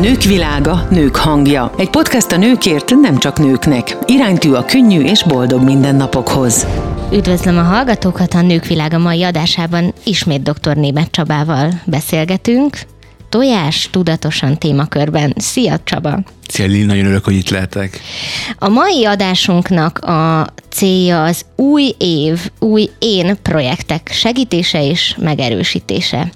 Nők 0.00 0.22
világa, 0.22 0.86
nők 0.90 1.16
hangja. 1.16 1.72
Egy 1.78 1.90
podcast 1.90 2.32
a 2.32 2.36
nőkért, 2.36 2.94
nem 2.94 3.18
csak 3.18 3.38
nőknek. 3.38 3.96
Iránytű 4.06 4.52
a 4.52 4.64
könnyű 4.64 5.00
és 5.00 5.24
boldog 5.24 5.62
mindennapokhoz. 5.62 6.66
Üdvözlöm 7.12 7.58
a 7.58 7.62
hallgatókat, 7.62 8.34
a 8.34 8.42
Nők 8.42 8.64
Világa 8.64 8.98
mai 8.98 9.22
adásában 9.22 9.94
ismét 10.04 10.42
dr. 10.42 10.76
Német 10.76 11.10
Csabával 11.10 11.70
beszélgetünk. 11.84 12.76
Tojás 13.28 13.88
tudatosan 13.90 14.58
témakörben. 14.58 15.34
Szia 15.36 15.78
Csaba! 15.84 16.18
Szia 16.48 16.66
Lili, 16.66 16.84
nagyon 16.84 17.04
örülök, 17.04 17.24
hogy 17.24 17.34
itt 17.34 17.48
lehetek. 17.48 18.00
A 18.58 18.68
mai 18.68 19.04
adásunknak 19.04 19.98
a 19.98 20.46
célja 20.68 21.24
az 21.24 21.44
új 21.56 21.94
év, 21.98 22.50
új 22.58 22.90
én 22.98 23.36
projektek 23.42 24.10
segítése 24.12 24.86
és 24.86 25.14
megerősítése. 25.18 26.32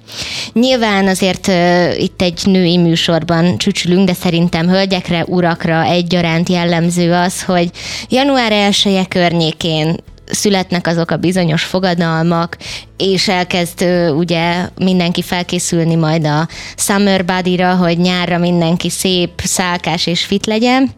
Nyilván 0.53 1.09
azért 1.09 1.47
uh, 1.47 2.03
itt 2.03 2.23
egy 2.23 2.41
női 2.45 2.77
műsorban 2.77 3.59
csücsülünk, 3.59 4.07
de 4.07 4.15
szerintem 4.15 4.69
hölgyekre, 4.69 5.25
urakra 5.29 5.83
egyaránt 5.83 6.49
jellemző 6.49 7.13
az, 7.13 7.43
hogy 7.43 7.71
január 8.09 8.53
1 8.53 9.09
környékén 9.09 9.97
születnek 10.33 10.87
azok 10.87 11.11
a 11.11 11.17
bizonyos 11.17 11.63
fogadalmak, 11.65 12.57
és 12.97 13.29
elkezd 13.29 13.85
ugye 14.17 14.69
mindenki 14.79 15.23
felkészülni 15.23 15.95
majd 15.95 16.27
a 16.27 16.49
summer 16.77 17.25
body-ra, 17.25 17.75
hogy 17.75 17.99
nyárra 17.99 18.39
mindenki 18.39 18.91
szép, 18.91 19.31
szálkás 19.37 20.07
és 20.07 20.25
fit 20.25 20.47
legyen. 20.47 20.91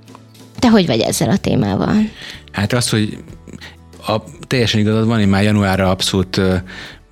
Te 0.58 0.68
hogy 0.68 0.86
vagy 0.86 1.00
ezzel 1.00 1.30
a 1.30 1.36
témával? 1.36 1.96
Hát 2.52 2.72
az, 2.72 2.88
hogy 2.88 3.18
a, 4.06 4.16
teljesen 4.46 4.80
igazad 4.80 5.06
van, 5.06 5.20
én 5.20 5.28
már 5.28 5.42
januárra 5.42 5.90
abszolút 5.90 6.40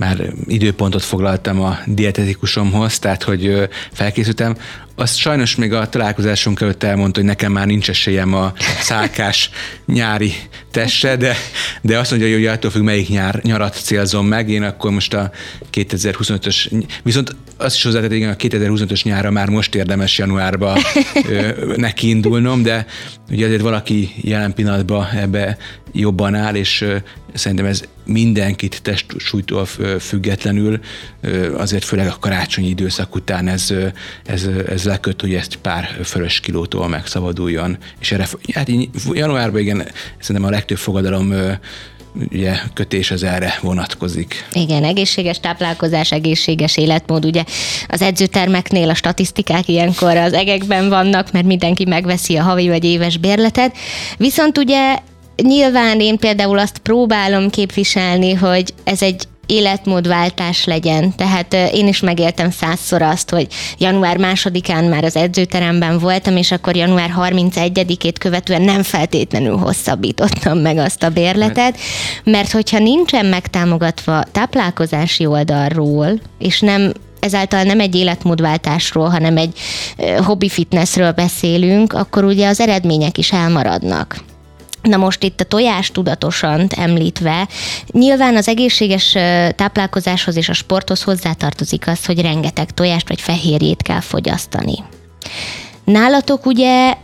már 0.02 0.32
időpontot 0.46 1.02
foglaltam 1.02 1.60
a 1.60 1.78
dietetikusomhoz, 1.86 2.98
tehát 2.98 3.22
hogy 3.22 3.68
felkészültem. 3.92 4.56
Azt 4.94 5.16
sajnos 5.16 5.56
még 5.56 5.72
a 5.72 5.88
találkozásunk 5.88 6.60
előtt 6.60 6.82
elmondta, 6.82 7.18
hogy 7.20 7.28
nekem 7.28 7.52
már 7.52 7.66
nincs 7.66 7.88
esélyem 7.88 8.34
a 8.34 8.52
szálkás 8.80 9.50
nyári 9.86 10.32
testre, 10.70 11.16
de, 11.16 11.36
de 11.80 11.98
azt 11.98 12.10
mondja, 12.10 12.32
hogy 12.32 12.46
attól 12.46 12.70
függ, 12.70 12.82
melyik 12.82 13.08
nyár, 13.08 13.40
nyarat 13.42 13.80
célzom 13.82 14.26
meg. 14.26 14.50
Én 14.50 14.62
akkor 14.62 14.90
most 14.90 15.14
a 15.14 15.30
2025-ös, 15.72 16.84
viszont 17.02 17.36
azt 17.62 17.76
is 17.76 17.82
hozzátett, 17.82 18.12
igen, 18.12 18.30
a 18.30 18.36
2025-ös 18.36 19.04
nyára 19.04 19.30
már 19.30 19.48
most 19.48 19.74
érdemes 19.74 20.18
januárba 20.18 20.78
neki 21.76 22.08
indulnom, 22.08 22.62
de 22.62 22.86
ugye 23.30 23.46
azért 23.46 23.62
valaki 23.62 24.10
jelen 24.20 24.54
pillanatban 24.54 25.06
ebbe 25.16 25.56
jobban 25.92 26.34
áll, 26.34 26.54
és 26.54 26.84
szerintem 27.34 27.66
ez 27.66 27.82
mindenkit 28.04 28.82
testsúlytól 28.82 29.66
függetlenül, 30.00 30.80
azért 31.56 31.84
főleg 31.84 32.06
a 32.06 32.16
karácsonyi 32.20 32.68
időszak 32.68 33.14
után 33.14 33.48
ez, 33.48 33.74
ez, 34.24 34.48
ez 34.68 34.84
leköt, 34.84 35.20
hogy 35.20 35.34
ezt 35.34 35.56
pár 35.56 35.98
fölös 36.04 36.40
kilótól 36.40 36.88
megszabaduljon. 36.88 37.76
És 38.00 38.12
erre, 38.12 38.28
hát 38.52 38.70
januárban 39.12 39.60
igen, 39.60 39.88
szerintem 40.18 40.50
a 40.50 40.52
legtöbb 40.52 40.78
fogadalom 40.78 41.34
ugye 42.30 42.54
kötés 42.74 43.10
az 43.10 43.22
erre 43.22 43.58
vonatkozik. 43.60 44.48
Igen, 44.52 44.84
egészséges 44.84 45.40
táplálkozás, 45.40 46.12
egészséges 46.12 46.76
életmód, 46.76 47.24
ugye 47.24 47.44
az 47.88 48.02
edzőtermeknél 48.02 48.90
a 48.90 48.94
statisztikák 48.94 49.68
ilyenkor 49.68 50.16
az 50.16 50.32
egekben 50.32 50.88
vannak, 50.88 51.32
mert 51.32 51.46
mindenki 51.46 51.84
megveszi 51.84 52.36
a 52.36 52.42
havi 52.42 52.68
vagy 52.68 52.84
éves 52.84 53.16
bérletet, 53.16 53.76
viszont 54.16 54.58
ugye 54.58 54.98
nyilván 55.42 56.00
én 56.00 56.18
például 56.18 56.58
azt 56.58 56.78
próbálom 56.78 57.50
képviselni, 57.50 58.32
hogy 58.32 58.74
ez 58.84 59.02
egy 59.02 59.24
életmódváltás 59.46 60.64
legyen. 60.64 61.14
Tehát 61.16 61.54
én 61.72 61.86
is 61.86 62.00
megéltem 62.00 62.50
százszor 62.50 63.02
azt, 63.02 63.30
hogy 63.30 63.46
január 63.78 64.16
másodikán 64.16 64.84
már 64.84 65.04
az 65.04 65.16
edzőteremben 65.16 65.98
voltam, 65.98 66.36
és 66.36 66.52
akkor 66.52 66.76
január 66.76 67.14
31-ét 67.18 68.14
követően 68.18 68.62
nem 68.62 68.82
feltétlenül 68.82 69.56
hosszabbítottam 69.56 70.58
meg 70.58 70.76
azt 70.78 71.02
a 71.02 71.08
bérletet, 71.08 71.78
mert 72.24 72.50
hogyha 72.50 72.78
nincsen 72.78 73.26
megtámogatva 73.26 74.22
táplálkozási 74.32 75.26
oldalról, 75.26 76.20
és 76.38 76.60
nem 76.60 76.92
ezáltal 77.20 77.62
nem 77.62 77.80
egy 77.80 77.94
életmódváltásról, 77.94 79.08
hanem 79.08 79.36
egy 79.36 79.58
hobby 80.24 80.48
fitnessről 80.48 81.12
beszélünk, 81.12 81.92
akkor 81.92 82.24
ugye 82.24 82.48
az 82.48 82.60
eredmények 82.60 83.18
is 83.18 83.32
elmaradnak. 83.32 84.16
Na 84.82 84.96
most 84.96 85.22
itt 85.22 85.40
a 85.40 85.44
tojás 85.44 85.90
tudatosan 85.90 86.66
említve, 86.76 87.48
nyilván 87.90 88.36
az 88.36 88.48
egészséges 88.48 89.12
táplálkozáshoz 89.56 90.36
és 90.36 90.48
a 90.48 90.52
sporthoz 90.52 91.02
hozzátartozik 91.02 91.86
az, 91.86 92.06
hogy 92.06 92.20
rengeteg 92.20 92.70
tojást 92.70 93.08
vagy 93.08 93.20
fehérjét 93.20 93.82
kell 93.82 94.00
fogyasztani. 94.00 94.74
Nálatok 95.84 96.46
ugye 96.46 96.94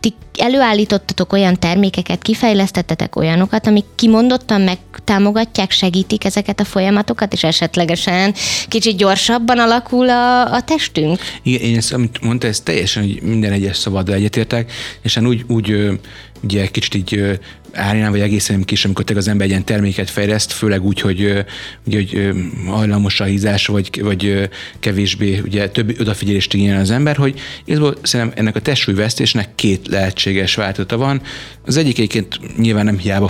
ti 0.00 0.14
előállítottatok 0.38 1.32
olyan 1.32 1.58
termékeket, 1.58 2.22
kifejlesztettetek 2.22 3.16
olyanokat, 3.16 3.66
amik 3.66 3.84
kimondottan 3.94 4.60
megtámogatják, 4.60 5.70
segítik 5.70 6.24
ezeket 6.24 6.60
a 6.60 6.64
folyamatokat, 6.64 7.32
és 7.32 7.44
esetlegesen 7.44 8.34
kicsit 8.68 8.96
gyorsabban 8.96 9.58
alakul 9.58 10.08
a, 10.08 10.52
a 10.52 10.60
testünk? 10.62 11.20
Igen, 11.42 11.60
én 11.60 11.76
ezt, 11.76 11.92
amit 11.92 12.20
mondta, 12.20 12.46
ez 12.46 12.60
teljesen, 12.60 13.02
hogy 13.02 13.22
minden 13.22 13.52
egyes 13.52 13.76
szabaddal 13.76 14.14
egyetértek, 14.14 14.72
és 15.02 15.14
hát 15.14 15.24
úgy, 15.24 15.44
úgy 15.48 15.98
ugye 16.42 16.66
kicsit 16.66 16.94
így 16.94 17.38
árnyalán, 17.72 18.10
vagy 18.10 18.20
egészen 18.20 18.64
kis, 18.64 18.84
amikor 18.84 19.04
te 19.04 19.14
az 19.16 19.28
ember 19.28 19.44
egy 19.44 19.50
ilyen 19.50 19.64
terméket 19.64 20.10
fejleszt, 20.10 20.52
főleg 20.52 20.84
úgy, 20.84 21.00
hogy, 21.00 21.44
ugye, 21.86 21.96
hogy 21.96 22.32
hajlamos 22.66 23.20
a 23.20 23.24
hízás, 23.24 23.66
vagy, 23.66 24.02
vagy 24.02 24.48
kevésbé 24.80 25.38
ugye, 25.38 25.68
több 25.68 26.00
odafigyelést 26.00 26.54
igényel 26.54 26.80
az 26.80 26.90
ember, 26.90 27.16
hogy 27.16 27.40
igazából 27.64 27.96
szerintem 28.02 28.38
ennek 28.38 28.56
a 28.56 28.60
testsúlyvesztésnek 28.60 29.54
két 29.54 29.86
lehetséges 29.86 30.54
változata 30.54 30.96
van. 30.96 31.20
Az 31.66 31.76
egyik 31.76 31.98
egyébként 31.98 32.56
nyilván 32.56 32.84
nem 32.84 32.98
hiába 32.98 33.28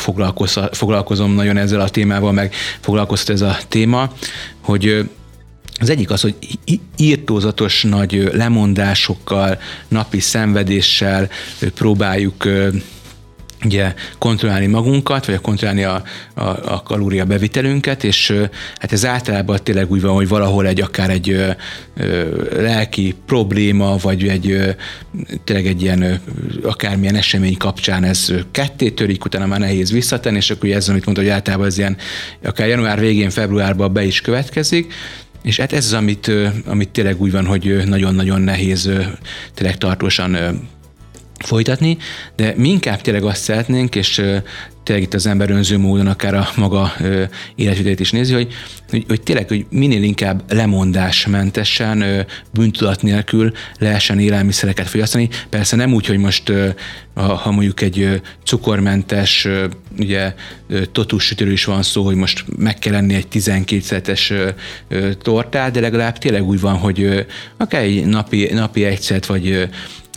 foglalkozom 0.71 1.35
nagyon 1.35 1.57
ezzel 1.57 1.81
a 1.81 1.89
témával, 1.89 2.33
meg 2.33 2.55
foglalkoztat 2.81 3.35
ez 3.35 3.41
a 3.41 3.59
téma, 3.69 4.13
hogy 4.61 5.09
az 5.81 5.91
egyik 5.91 6.11
az, 6.11 6.21
hogy 6.21 6.35
írtózatos 6.97 7.83
nagy 7.83 8.31
lemondásokkal, 8.33 9.59
napi 9.89 10.21
szenvedéssel 10.21 11.31
próbáljuk 11.75 12.45
ugye 13.65 13.95
kontrollálni 14.19 14.67
magunkat, 14.67 15.27
vagy 15.27 15.41
kontrollálni 15.41 15.85
a, 15.85 16.03
a, 16.35 16.43
a 16.43 16.83
kalória 16.83 17.25
bevitelünket, 17.25 18.05
és 18.05 18.35
hát 18.79 18.93
ez 18.93 19.07
általában 19.07 19.59
tényleg 19.63 19.91
úgy 19.91 20.01
van, 20.01 20.15
hogy 20.15 20.29
valahol 20.29 20.67
egy 20.67 20.81
akár 20.81 21.11
egy 21.11 21.31
ö, 21.31 21.51
ö, 21.97 22.25
lelki 22.63 23.15
probléma, 23.27 23.97
vagy 23.97 24.29
egy 24.29 24.51
ö, 24.51 24.71
tényleg 25.45 25.67
egy 25.67 25.83
ilyen 25.83 26.03
ö, 26.03 26.15
akármilyen 26.63 27.15
esemény 27.15 27.57
kapcsán 27.57 28.05
ez 28.05 28.33
ketté 28.51 28.91
törik, 28.91 29.25
utána 29.25 29.47
már 29.47 29.61
nehéz 29.61 29.93
visszatenni, 29.93 30.37
és 30.37 30.51
akkor 30.51 30.71
ez, 30.71 30.89
amit 30.89 31.05
mondta, 31.05 31.23
hogy 31.23 31.33
általában 31.33 31.67
ez 31.67 31.79
ilyen 31.79 31.97
akár 32.45 32.69
január 32.69 33.01
végén, 33.01 33.31
februárban 33.31 33.93
be 33.93 34.05
is 34.05 34.21
következik, 34.21 34.93
és 35.43 35.57
hát 35.57 35.73
ez 35.73 35.85
az, 35.85 35.93
amit, 35.93 36.31
amit 36.67 36.89
tényleg 36.89 37.21
úgy 37.21 37.33
van, 37.33 37.47
hogy 37.47 37.83
nagyon-nagyon 37.87 38.41
nehéz 38.41 38.91
tényleg 39.55 39.79
tartósan 39.79 40.37
folytatni, 41.39 41.97
de 42.37 42.55
mi 42.57 42.69
inkább 42.69 43.01
tényleg 43.01 43.23
azt 43.25 43.43
szeretnénk, 43.43 43.95
és 43.95 44.23
tényleg 44.89 45.07
itt 45.07 45.15
az 45.15 45.27
ember 45.27 45.51
önző 45.51 45.79
módon 45.79 46.07
akár 46.07 46.35
a 46.35 46.49
maga 46.57 46.93
életvitelét 47.55 48.01
is 48.01 48.11
nézi, 48.11 48.33
hogy, 48.33 48.53
hogy, 48.91 49.05
hogy 49.09 49.21
tényleg, 49.21 49.49
hogy 49.49 49.67
minél 49.71 50.03
inkább 50.03 50.43
lemondásmentesen, 50.53 52.27
bűntudat 52.53 53.03
nélkül 53.03 53.53
lehessen 53.79 54.19
élelmiszereket 54.19 54.89
fogyasztani. 54.89 55.29
Persze 55.49 55.77
nem 55.77 55.95
úgy, 55.95 56.07
hogy 56.07 56.19
most 56.19 56.53
ha 57.15 57.51
mondjuk 57.51 57.81
egy 57.81 58.21
cukormentes, 58.45 59.49
ugye 59.99 60.35
totus 60.93 61.25
sütőről 61.25 61.53
is 61.53 61.65
van 61.65 61.83
szó, 61.83 62.05
hogy 62.05 62.17
most 62.17 62.45
meg 62.57 62.79
kell 62.79 62.93
lenni 62.93 63.15
egy 63.15 63.29
12 63.29 63.81
szetes 63.81 64.33
tortát, 65.23 65.73
de 65.73 65.81
legalább 65.81 66.19
tényleg 66.19 66.45
úgy 66.45 66.61
van, 66.61 66.75
hogy 66.77 67.27
akár 67.57 67.83
egy 67.83 68.07
napi, 68.07 68.49
napi 68.53 68.85
egyszert, 68.85 69.27
vagy 69.27 69.69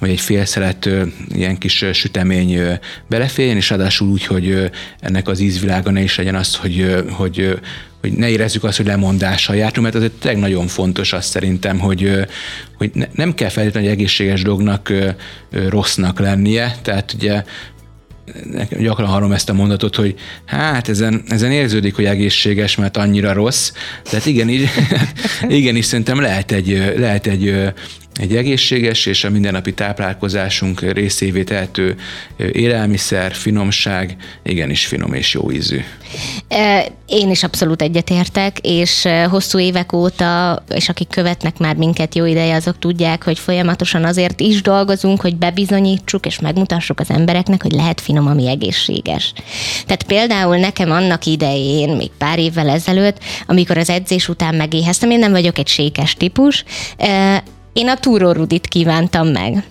vagy 0.01 0.09
egy 0.09 0.19
fél 0.19 0.45
szelet 0.45 0.89
ilyen 1.33 1.57
kis 1.57 1.85
sütemény 1.93 2.79
beleférjen, 3.07 3.55
és 3.55 3.69
ráadásul 3.69 4.09
úgy, 4.09 4.25
hogy 4.25 4.71
ennek 4.99 5.27
az 5.27 5.39
ízvilága 5.39 5.91
ne 5.91 6.01
is 6.01 6.17
legyen 6.17 6.35
az, 6.35 6.55
hogy, 6.55 7.03
hogy, 7.09 7.59
hogy 8.01 8.11
ne 8.11 8.29
érezzük 8.29 8.63
azt, 8.63 8.77
hogy 8.77 8.85
lemondással 8.85 9.55
jártunk, 9.55 9.85
mert 9.85 9.95
azért 9.97 10.11
tényleg 10.11 10.41
nagyon 10.41 10.67
fontos 10.67 11.13
azt 11.13 11.29
szerintem, 11.29 11.79
hogy, 11.79 12.11
hogy 12.77 12.91
ne, 12.93 13.05
nem 13.13 13.33
kell 13.33 13.49
feltétlenül 13.49 13.89
egy 13.89 13.95
egészséges 13.95 14.41
dolognak 14.41 14.93
rossznak 15.69 16.19
lennie, 16.19 16.75
tehát 16.81 17.13
ugye 17.13 17.43
gyakran 18.79 19.07
hallom 19.07 19.31
ezt 19.31 19.49
a 19.49 19.53
mondatot, 19.53 19.95
hogy 19.95 20.15
hát 20.45 20.89
ezen, 20.89 21.23
ezen 21.27 21.51
érződik, 21.51 21.95
hogy 21.95 22.05
egészséges, 22.05 22.75
mert 22.75 22.97
annyira 22.97 23.33
rossz. 23.33 23.71
Tehát 24.03 24.25
igenis, 24.25 24.69
igenis 25.47 25.85
szerintem 25.85 26.21
lehet 26.21 26.51
egy, 26.51 26.93
lehet 26.97 27.27
egy 27.27 27.73
egy 28.21 28.35
egészséges 28.35 29.05
és 29.05 29.23
a 29.23 29.29
mindennapi 29.29 29.73
táplálkozásunk 29.73 30.79
részévé 30.79 31.43
tehető 31.43 31.95
élelmiszer, 32.51 33.33
finomság, 33.33 34.15
igenis 34.43 34.85
finom 34.85 35.13
és 35.13 35.33
jó 35.33 35.51
ízű. 35.51 35.79
Én 37.05 37.29
is 37.29 37.43
abszolút 37.43 37.81
egyetértek, 37.81 38.57
és 38.61 39.07
hosszú 39.29 39.59
évek 39.59 39.93
óta, 39.93 40.63
és 40.75 40.89
akik 40.89 41.07
követnek 41.07 41.57
már 41.57 41.75
minket 41.75 42.15
jó 42.15 42.25
ideje, 42.25 42.55
azok 42.55 42.79
tudják, 42.79 43.23
hogy 43.23 43.39
folyamatosan 43.39 44.03
azért 44.03 44.39
is 44.39 44.61
dolgozunk, 44.61 45.21
hogy 45.21 45.35
bebizonyítsuk 45.35 46.25
és 46.25 46.39
megmutassuk 46.39 46.99
az 46.99 47.09
embereknek, 47.09 47.61
hogy 47.61 47.71
lehet 47.71 48.01
finom, 48.01 48.27
ami 48.27 48.47
egészséges. 48.47 49.33
Tehát 49.85 50.03
például 50.03 50.57
nekem 50.57 50.91
annak 50.91 51.25
idején, 51.25 51.95
még 51.95 52.09
pár 52.17 52.39
évvel 52.39 52.69
ezelőtt, 52.69 53.17
amikor 53.45 53.77
az 53.77 53.89
edzés 53.89 54.29
után 54.29 54.55
megéheztem, 54.55 55.11
én 55.11 55.19
nem 55.19 55.31
vagyok 55.31 55.57
egy 55.57 55.67
sékes 55.67 56.13
típus, 56.13 56.63
én 57.73 57.87
a 57.87 57.97
túrórudit 57.97 58.67
kívántam 58.67 59.27
meg. 59.27 59.63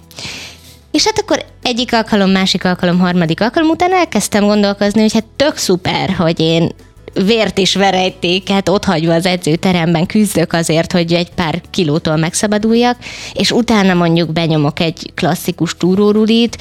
És 0.91 1.05
hát 1.05 1.19
akkor 1.19 1.45
egyik 1.63 1.93
alkalom, 1.93 2.31
másik 2.31 2.65
alkalom, 2.65 2.99
harmadik 2.99 3.41
alkalom 3.41 3.69
után 3.69 3.93
elkezdtem 3.93 4.45
gondolkozni, 4.45 5.01
hogy 5.01 5.13
hát 5.13 5.25
tök 5.37 5.57
szuper, 5.57 6.11
hogy 6.11 6.41
én 6.41 6.73
vért 7.15 7.59
és 7.59 7.75
verejtéket 7.75 8.69
ott 8.69 8.85
hagyva 8.85 9.15
az 9.15 9.27
edzőteremben 9.27 10.07
küzdök 10.07 10.53
azért, 10.53 10.93
hogy 10.93 11.13
egy 11.13 11.31
pár 11.31 11.61
kilótól 11.71 12.17
megszabaduljak, 12.17 12.97
és 13.33 13.51
utána 13.51 13.95
mondjuk 13.95 14.33
benyomok 14.33 14.81
egy 14.81 15.13
klasszikus 15.15 15.77
túrórudit. 15.77 16.57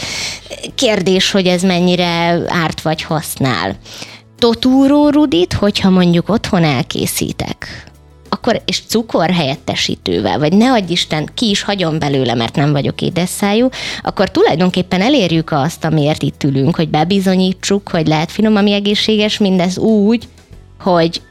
Kérdés, 0.76 1.32
hogy 1.32 1.46
ez 1.46 1.62
mennyire 1.62 2.42
árt 2.48 2.82
vagy 2.82 3.02
használ. 3.02 3.78
Totúrórudit, 4.38 5.54
hogyha 5.54 5.90
mondjuk 5.90 6.30
otthon 6.30 6.64
elkészítek, 6.64 7.89
akkor 8.30 8.62
és 8.66 8.82
cukor 8.88 9.30
helyettesítővel, 9.30 10.40
vagy 10.40 10.54
ne 10.54 10.72
adj 10.72 10.92
Isten, 10.92 11.30
ki 11.34 11.50
is 11.50 11.62
hagyom 11.62 12.00
belőle, 12.00 12.34
mert 12.34 12.56
nem 12.56 12.72
vagyok 12.72 13.02
édesszájú, 13.02 13.70
akkor 14.02 14.32
tulajdonképpen 14.32 15.02
elérjük 15.02 15.52
azt, 15.52 15.86
amiért 15.86 16.22
itt 16.24 16.44
ülünk, 16.44 16.76
hogy 16.76 16.90
bebizonyítsuk, 16.90 17.90
hogy 17.90 18.08
lehet 18.08 18.32
finom, 18.32 18.56
ami 18.56 18.72
egészséges, 18.72 19.38
mindez 19.38 19.78
úgy, 19.78 20.28
hogy 20.80 21.22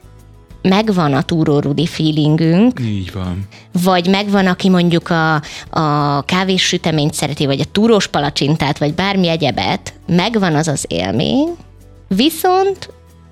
megvan 0.63 1.15
a 1.15 1.23
túrórudi 1.23 1.87
feelingünk. 1.87 2.81
Így 2.81 3.13
van. 3.13 3.49
Vagy 3.83 4.09
megvan, 4.09 4.47
aki 4.47 4.69
mondjuk 4.69 5.11
a, 5.11 5.35
a 5.71 6.23
kávés 6.23 6.63
süteményt 6.63 7.15
szereti, 7.15 7.47
vagy 7.47 7.61
a 7.61 7.71
túrós 7.73 8.07
palacsintát, 8.07 8.79
vagy 8.79 8.95
bármi 8.95 9.29
egyebet, 9.29 9.95
megvan 10.07 10.55
az 10.55 10.69
az 10.69 10.85
élmény, 10.89 11.57
viszont 12.09 12.91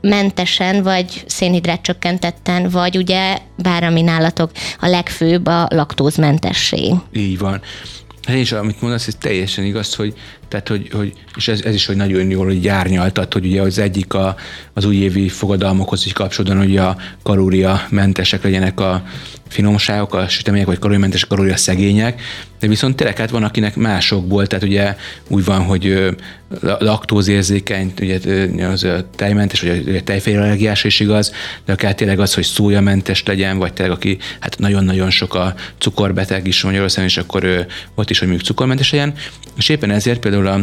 mentesen, 0.08 0.82
vagy 0.82 1.25
szénhidrát 1.26 1.82
csökkentetten, 1.82 2.69
vagy 2.69 2.97
ugye, 2.97 3.38
bár 3.56 3.85
ami 3.85 4.03
nálatok 4.03 4.50
a 4.81 4.87
legfőbb, 4.87 5.47
a 5.47 5.67
laktózmentesség. 5.70 6.94
Így 7.12 7.38
van. 7.38 7.61
Hát 8.26 8.37
és 8.37 8.53
amit 8.53 8.81
mondasz, 8.81 9.06
ez 9.06 9.14
teljesen 9.20 9.64
igaz, 9.64 9.94
hogy, 9.94 10.14
tehát, 10.48 10.69
hogy, 10.69 10.88
hogy 10.93 11.12
és 11.37 11.48
ez, 11.48 11.60
ez, 11.60 11.75
is, 11.75 11.87
hogy 11.87 11.96
nagyon 11.96 12.31
jól 12.31 12.44
hogy 12.44 12.64
járnyaltat, 12.64 13.32
hogy 13.32 13.46
ugye 13.46 13.60
az 13.60 13.78
egyik 13.78 14.14
a, 14.14 14.37
az 14.72 14.84
újévi 14.84 15.28
fogadalmokhoz 15.28 16.06
is 16.06 16.12
kapcsolódóan, 16.12 16.58
hogy 16.58 16.76
a 16.76 16.96
kalóriamentesek 17.22 18.43
legyenek 18.43 18.81
a 18.81 19.02
finomságok, 19.48 20.14
a 20.14 20.28
sütemények, 20.28 20.66
vagy 20.66 20.78
kalóriamentesek, 20.78 21.28
kalória 21.28 21.56
szegények, 21.56 22.20
de 22.60 22.66
viszont 22.66 22.96
tényleg 22.96 23.16
hát 23.16 23.31
van, 23.31 23.44
akinek 23.44 23.76
másokból, 23.76 24.46
tehát 24.46 24.64
ugye 24.64 24.96
úgy 25.28 25.44
van, 25.44 25.62
hogy 25.62 26.14
laktózérzékeny, 26.60 27.93
ugye 28.00 28.19
az 28.66 28.87
tejmentes, 29.16 29.60
vagy 29.60 29.96
a 29.96 30.02
tejfél 30.02 30.40
allergiás 30.40 30.84
is 30.84 31.00
igaz, 31.00 31.32
de 31.64 31.72
akár 31.72 31.94
tényleg 31.94 32.20
az, 32.20 32.34
hogy 32.34 32.44
szójamentes 32.44 33.22
legyen, 33.22 33.58
vagy 33.58 33.72
tényleg 33.72 33.96
aki 33.96 34.19
hát 34.40 34.58
nagyon-nagyon 34.58 35.10
sok 35.10 35.34
a 35.34 35.54
cukorbeteg 35.78 36.46
is 36.46 36.62
Magyarországon, 36.62 37.08
és 37.08 37.16
akkor 37.16 37.66
ott 37.94 38.10
is, 38.10 38.19
hogy 38.19 38.28
mondjuk 38.28 38.48
cukormentes 38.48 38.90
legyen, 38.90 39.14
és 39.56 39.69
éppen 39.69 39.90
ezért 39.90 40.20
például 40.20 40.35
a 40.44 40.60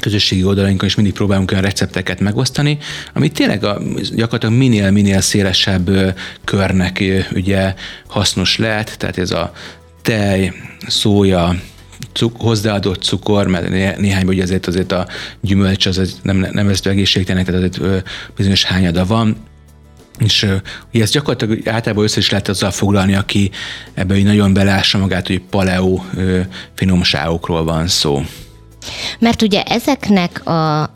közösségi 0.00 0.44
oldalainkon 0.44 0.88
is 0.88 0.94
mindig 0.94 1.12
próbálunk 1.14 1.50
olyan 1.50 1.62
recepteket 1.62 2.20
megosztani, 2.20 2.78
ami 3.12 3.28
tényleg 3.28 3.64
a, 3.64 3.80
gyakorlatilag 4.14 4.54
minél-minél 4.54 5.20
szélesebb 5.20 5.90
körnek 6.44 7.04
ugye 7.34 7.74
hasznos 8.08 8.58
lehet, 8.58 8.98
tehát 8.98 9.18
ez 9.18 9.30
a 9.30 9.52
tej, 10.02 10.52
szója, 10.86 11.54
cuk, 12.12 12.40
hozzáadott 12.40 13.02
cukor, 13.02 13.46
mert 13.46 13.68
néhány 13.98 14.26
ugye 14.26 14.42
azért 14.42 14.66
azért 14.66 14.92
a 14.92 15.06
gyümölcs 15.40 15.86
az 15.86 16.20
nem, 16.22 16.46
nem 16.52 16.68
ez 16.68 16.80
egészségtelenek, 16.84 17.46
tehát 17.46 17.76
azért 17.76 18.08
bizonyos 18.36 18.64
hányada 18.64 19.06
van, 19.06 19.36
és 20.18 20.46
ugye 20.92 21.02
ezt 21.02 21.12
gyakorlatilag 21.12 21.68
általában 21.68 22.04
össze 22.04 22.18
is 22.18 22.30
lehet 22.30 22.48
azzal 22.48 22.70
foglalni, 22.70 23.14
aki 23.14 23.50
ebbe 23.94 24.22
nagyon 24.22 24.52
belássa 24.52 24.98
magát, 24.98 25.26
hogy 25.26 25.40
paleo 25.40 26.02
finomságokról 26.74 27.64
van 27.64 27.86
szó. 27.86 28.22
Mert 29.18 29.42
ugye 29.42 29.62
ezeknek 29.62 30.46
a 30.46 30.92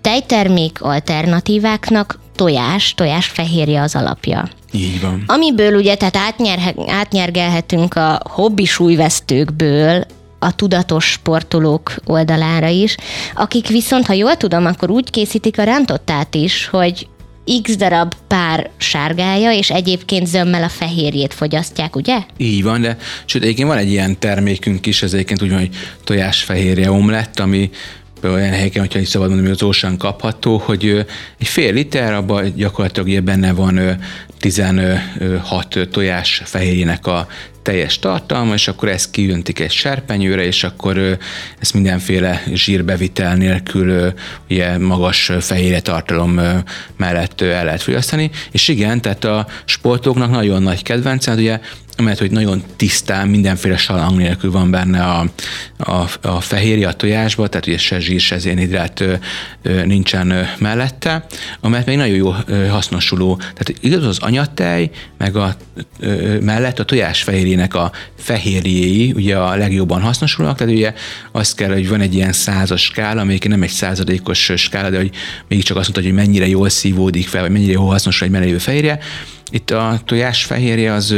tejtermék 0.00 0.82
alternatíváknak 0.82 2.18
tojás, 2.34 2.94
tojás 2.94 3.26
fehérje 3.26 3.82
az 3.82 3.94
alapja. 3.94 4.48
Így 4.72 5.00
van. 5.00 5.24
Amiből 5.26 5.74
ugye 5.74 5.94
tehát 5.94 6.16
átnyer, 6.16 6.74
átnyergelhetünk 6.86 7.94
a 7.94 8.20
hobbi 8.30 8.64
súlyvesztőkből 8.64 10.04
a 10.38 10.54
tudatos 10.54 11.04
sportolók 11.04 11.94
oldalára 12.06 12.68
is, 12.68 12.96
akik 13.34 13.68
viszont, 13.68 14.06
ha 14.06 14.12
jól 14.12 14.36
tudom, 14.36 14.66
akkor 14.66 14.90
úgy 14.90 15.10
készítik 15.10 15.58
a 15.58 15.62
rántottát 15.62 16.34
is, 16.34 16.66
hogy 16.66 17.08
x 17.62 17.76
darab 17.76 18.14
pár 18.26 18.70
sárgája, 18.76 19.52
és 19.52 19.70
egyébként 19.70 20.26
zömmel 20.26 20.62
a 20.62 20.68
fehérjét 20.68 21.34
fogyasztják, 21.34 21.96
ugye? 21.96 22.18
Így 22.36 22.62
van, 22.62 22.80
de 22.80 22.96
sőt, 23.24 23.42
egyébként 23.42 23.68
van 23.68 23.78
egy 23.78 23.90
ilyen 23.90 24.18
termékünk 24.18 24.86
is, 24.86 25.02
ez 25.02 25.12
egyébként 25.12 25.42
úgy 25.42 25.50
van, 25.50 25.58
hogy 25.58 25.76
tojásfehérje 26.04 26.90
omlett, 26.90 27.38
ami 27.40 27.70
olyan 28.28 28.52
helyeken, 28.52 28.80
hogyha 28.80 28.98
is 28.98 29.08
szabad 29.08 29.28
mondani, 29.28 29.48
hogy 29.48 29.58
az 29.60 29.66
ósán 29.66 29.96
kapható, 29.96 30.56
hogy 30.56 31.06
egy 31.38 31.46
fél 31.46 31.72
liter, 31.72 32.12
abban 32.12 32.52
gyakorlatilag 32.56 33.22
benne 33.22 33.52
van 33.52 33.98
16 34.38 35.78
tojás 35.90 36.42
fehérjének 36.44 37.06
a 37.06 37.26
teljes 37.62 37.98
tartalma, 37.98 38.54
és 38.54 38.68
akkor 38.68 38.88
ezt 38.88 39.10
kijöntik 39.10 39.60
egy 39.60 39.70
serpenyőre, 39.70 40.44
és 40.44 40.64
akkor 40.64 41.18
ezt 41.58 41.74
mindenféle 41.74 42.42
zsírbevitel 42.52 43.36
nélkül 43.36 44.12
ugye 44.50 44.78
magas 44.78 45.32
fehérje 45.40 45.80
tartalom 45.80 46.40
mellett 46.96 47.40
el 47.40 47.64
lehet 47.64 47.82
fogyasztani. 47.82 48.30
És 48.50 48.68
igen, 48.68 49.00
tehát 49.00 49.24
a 49.24 49.46
sportoknak 49.64 50.30
nagyon 50.30 50.62
nagy 50.62 50.82
kedvence, 50.82 51.34
ugye 51.34 51.60
mert 52.00 52.18
hogy 52.18 52.30
nagyon 52.30 52.62
tisztán, 52.76 53.28
mindenféle 53.28 53.76
salang 53.76 54.16
nélkül 54.16 54.50
van 54.50 54.70
benne 54.70 55.02
a, 55.04 55.24
a, 55.78 56.08
a 56.22 56.40
fehérje 56.40 56.88
a 56.88 56.92
tojásba, 56.92 57.48
tehát 57.48 57.66
ugye 57.66 57.78
se 57.78 58.00
zsír, 58.00 58.20
se 58.20 58.38
zénhidrát 58.38 59.04
nincsen 59.84 60.48
mellette, 60.58 61.26
amelyet 61.60 61.86
még 61.86 61.96
nagyon 61.96 62.14
jó 62.14 62.34
hasznosuló. 62.70 63.36
Tehát 63.36 63.74
igaz 63.80 64.04
az 64.04 64.18
anyatej, 64.18 64.90
meg 65.18 65.36
a 65.36 65.56
mellett 66.40 66.78
a 66.78 66.84
tojás 66.84 67.22
fehérjének 67.22 67.74
a 67.74 67.92
fehérjéi 68.18 69.12
ugye 69.12 69.36
a 69.36 69.56
legjobban 69.56 70.00
hasznosulnak, 70.00 70.56
tehát 70.56 70.74
ugye 70.74 70.94
azt 71.32 71.56
kell, 71.56 71.72
hogy 71.72 71.88
van 71.88 72.00
egy 72.00 72.14
ilyen 72.14 72.32
százas 72.32 72.82
skála, 72.82 73.20
amelyik 73.20 73.48
nem 73.48 73.62
egy 73.62 73.70
századékos 73.70 74.52
skála, 74.56 74.90
de 74.90 74.96
hogy 74.96 75.10
mégiscsak 75.48 75.76
azt 75.76 75.92
mondta, 75.92 76.10
hogy 76.10 76.18
mennyire 76.24 76.46
jól 76.48 76.68
szívódik 76.68 77.28
fel, 77.28 77.40
vagy 77.40 77.50
mennyire 77.50 77.72
jól 77.72 77.88
hasznosul 77.88 78.26
egy 78.26 78.32
melegő 78.32 78.58
fehérje, 78.58 78.98
itt 79.50 79.70
a 79.70 80.00
tojásfehérje 80.04 80.92
az, 80.92 81.14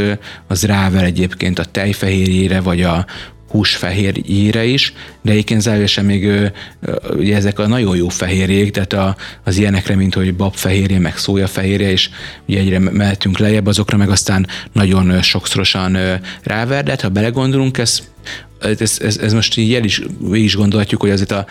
az 0.47 0.65
rável 0.73 1.05
egyébként 1.05 1.59
a 1.59 1.65
tejfehérjére, 1.65 2.61
vagy 2.61 2.83
a 2.83 3.07
húsfehérjére 3.49 4.65
is, 4.65 4.93
de 5.23 5.31
egyébként 5.31 5.61
zárójelesen 5.61 6.05
még 6.05 6.51
ugye 7.17 7.37
ezek 7.37 7.59
a 7.59 7.67
nagyon 7.67 7.97
jó 7.97 8.09
fehérjék, 8.09 8.71
tehát 8.71 8.93
a, 8.93 9.17
az 9.45 9.57
ilyenekre, 9.57 9.95
mint 9.95 10.15
hogy 10.15 10.35
babfehérje, 10.35 10.99
meg 10.99 11.17
szójafehérje, 11.17 11.91
és 11.91 12.11
ugye 12.49 12.59
egyre 12.59 12.79
mehetünk 12.79 13.39
lejjebb, 13.39 13.67
azokra 13.67 13.97
meg 13.97 14.11
aztán 14.11 14.47
nagyon 14.73 15.23
sokszorosan 15.23 15.99
ráver, 16.43 16.85
de 16.85 16.91
hát, 16.91 17.01
ha 17.01 17.09
belegondolunk, 17.09 17.79
ez, 17.79 18.03
ez, 18.61 18.99
ez, 19.01 19.17
ez 19.17 19.33
most 19.33 19.57
így 19.57 19.75
el 19.75 19.85
is, 19.85 20.03
is 20.33 20.57
gondolhatjuk, 20.57 21.01
hogy 21.01 21.11
azért 21.11 21.33
a 21.33 21.47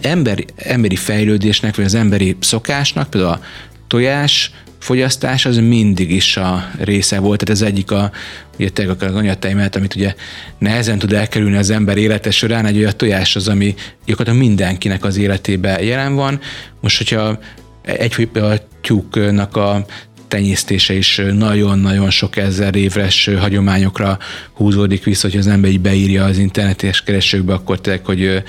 ember, 0.00 0.44
emberi 0.56 0.96
fejlődésnek, 0.96 1.76
vagy 1.76 1.84
az 1.84 1.94
emberi 1.94 2.36
szokásnak, 2.40 3.10
például 3.10 3.32
a 3.32 3.40
tojás, 3.86 4.50
fogyasztás 4.86 5.46
az 5.46 5.56
mindig 5.56 6.10
is 6.10 6.36
a 6.36 6.70
része 6.78 7.18
volt, 7.18 7.44
tehát 7.44 7.62
ez 7.62 7.68
egyik 7.68 7.90
a, 7.90 8.10
ugye 8.58 8.68
tényleg 8.68 9.02
az 9.02 9.14
anyatejmet, 9.14 9.76
amit 9.76 9.94
ugye 9.94 10.14
nehezen 10.58 10.98
tud 10.98 11.12
elkerülni 11.12 11.56
az 11.56 11.70
ember 11.70 11.96
élete 11.96 12.30
során, 12.30 12.66
egy 12.66 12.78
olyan 12.78 12.92
tojás 12.96 13.36
az, 13.36 13.48
ami 13.48 13.74
gyakorlatilag 14.04 14.46
mindenkinek 14.46 15.04
az 15.04 15.16
életében 15.16 15.82
jelen 15.82 16.14
van. 16.14 16.40
Most, 16.80 16.96
hogyha 16.96 17.38
egy 17.82 18.28
a 18.34 18.54
tyúknak 18.80 19.56
a 19.56 19.86
tenyésztése 20.28 20.94
is 20.94 21.22
nagyon-nagyon 21.32 22.10
sok 22.10 22.36
ezer 22.36 22.74
éves 22.74 23.30
hagyományokra 23.38 24.18
húzódik 24.52 25.04
vissza, 25.04 25.28
hogy 25.28 25.38
az 25.38 25.46
ember 25.46 25.70
így 25.70 25.80
beírja 25.80 26.24
az 26.24 26.38
internetes 26.38 27.02
keresőkbe, 27.02 27.52
akkor 27.52 27.80
tényleg, 27.80 28.04
hogy 28.04 28.42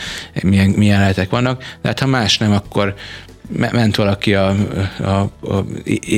milyen, 0.44 0.70
milyen 0.70 1.00
lehetek 1.00 1.29
vannak. 1.29 1.60
De 1.82 1.88
hát 1.88 2.00
ha 2.00 2.08
más 2.08 2.38
nem, 2.38 2.51
akkor 2.51 2.96
ment 3.47 3.95
valaki 3.95 4.33
a, 4.33 4.55
a, 4.99 5.09
a 5.41 5.65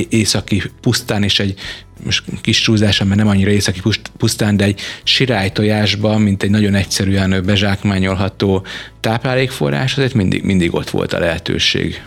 északi 0.08 0.62
pusztán, 0.80 1.22
és 1.22 1.40
egy 1.40 1.54
most 2.04 2.24
kis 2.40 2.60
csúzása, 2.60 3.04
mert 3.04 3.18
nem 3.18 3.28
annyira 3.28 3.50
északi 3.50 3.80
pusztán, 4.18 4.56
de 4.56 4.64
egy 4.64 4.80
sirálytojásban, 5.02 6.20
mint 6.20 6.42
egy 6.42 6.50
nagyon 6.50 6.74
egyszerűen 6.74 7.42
bezsákmányolható 7.46 8.62
táplálékforrás, 9.00 9.96
azért 9.96 10.14
mindig, 10.14 10.42
mindig 10.42 10.74
ott 10.74 10.90
volt 10.90 11.12
a 11.12 11.18
lehetőség. 11.18 12.02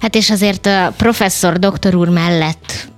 Hát 0.00 0.14
és 0.14 0.30
azért 0.30 0.66
a 0.66 0.94
professzor 0.96 1.58
doktor 1.58 1.94
úr 1.94 2.08
mellett 2.08 2.88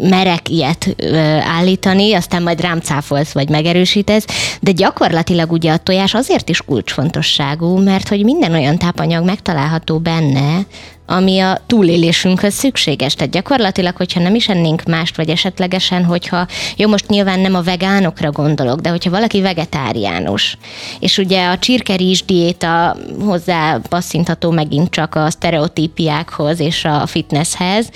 merek 0.00 0.48
ilyet 0.48 0.94
ö, 0.96 1.16
állítani, 1.42 2.14
aztán 2.14 2.42
majd 2.42 2.60
rám 2.60 2.80
cáfolsz, 2.80 3.32
vagy 3.32 3.48
megerősítesz, 3.48 4.24
de 4.60 4.72
gyakorlatilag 4.72 5.52
ugye 5.52 5.72
a 5.72 5.76
tojás 5.76 6.14
azért 6.14 6.48
is 6.48 6.62
kulcsfontosságú, 6.62 7.78
mert 7.78 8.08
hogy 8.08 8.24
minden 8.24 8.52
olyan 8.52 8.78
tápanyag 8.78 9.24
megtalálható 9.24 9.98
benne, 9.98 10.66
ami 11.10 11.38
a 11.38 11.60
túlélésünkhöz 11.66 12.54
szükséges. 12.54 13.14
Tehát 13.14 13.32
gyakorlatilag, 13.32 13.96
hogyha 13.96 14.20
nem 14.20 14.34
is 14.34 14.48
ennénk 14.48 14.82
mást, 14.82 15.16
vagy 15.16 15.28
esetlegesen, 15.28 16.04
hogyha, 16.04 16.46
jó, 16.76 16.88
most 16.88 17.08
nyilván 17.08 17.40
nem 17.40 17.54
a 17.54 17.62
vegánokra 17.62 18.30
gondolok, 18.30 18.80
de 18.80 18.88
hogyha 18.88 19.10
valaki 19.10 19.40
vegetáriánus, 19.40 20.56
és 21.00 21.18
ugye 21.18 21.46
a 21.46 21.58
csirkerizs 21.58 22.22
diéta 22.22 22.96
hozzá 23.24 23.80
passzintható 23.88 24.50
megint 24.50 24.90
csak 24.90 25.14
a 25.14 25.30
sztereotípiákhoz 25.30 26.60
és 26.60 26.84
a 26.84 27.06
fitnesshez, 27.06 27.90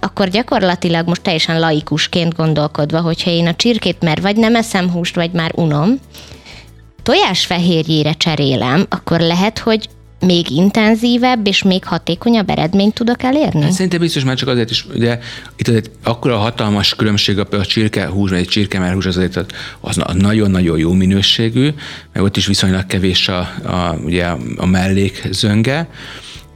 akkor 0.00 0.28
gyakorlatilag 0.28 1.06
most 1.06 1.22
teljesen 1.22 1.60
laikusként 1.60 2.34
gondolkodva, 2.34 3.00
hogyha 3.00 3.30
én 3.30 3.46
a 3.46 3.54
csirkét 3.54 4.00
mer 4.00 4.20
vagy 4.20 4.36
nem 4.36 4.54
eszem 4.54 4.90
húst, 4.90 5.14
vagy 5.14 5.30
már 5.30 5.50
unom, 5.54 5.98
tojásfehérjére 7.02 8.12
cserélem, 8.12 8.86
akkor 8.88 9.20
lehet, 9.20 9.58
hogy 9.58 9.88
még 10.20 10.50
intenzívebb 10.50 11.46
és 11.46 11.62
még 11.62 11.84
hatékonyabb 11.84 12.50
eredményt 12.50 12.94
tudok 12.94 13.22
elérni? 13.22 13.62
Hát 13.62 13.72
szerintem 13.72 14.00
biztos 14.00 14.24
már 14.24 14.36
csak 14.36 14.48
azért 14.48 14.70
is, 14.70 14.86
ugye 14.94 15.18
itt 15.56 15.68
azért 15.68 15.90
akkora 16.02 16.36
hatalmas 16.36 16.94
különbség 16.94 17.38
a, 17.38 17.46
a 17.50 17.64
csirkehús, 17.64 18.30
vagy 18.30 18.38
egy 18.38 18.48
csirkemelhús 18.48 19.06
azért 19.06 19.36
az, 19.36 19.46
az 19.80 19.96
nagyon-nagyon 20.14 20.78
jó 20.78 20.92
minőségű, 20.92 21.68
meg 22.12 22.22
ott 22.22 22.36
is 22.36 22.46
viszonylag 22.46 22.86
kevés 22.86 23.28
a, 23.28 23.38
a, 23.64 23.98
ugye 24.04 24.26
a 24.56 24.66
mellékzönge, 24.66 25.88